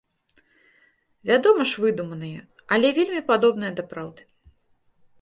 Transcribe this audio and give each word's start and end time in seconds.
Вядома 1.31 1.61
ж, 1.73 1.85
выдуманыя, 1.85 2.41
але 2.77 2.87
вельмі 2.99 3.21
падобныя 3.31 3.71
да 3.81 3.91
праўды. 3.97 4.21